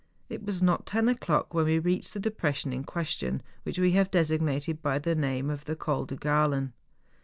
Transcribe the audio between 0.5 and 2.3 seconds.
not ten o'clock when we reached the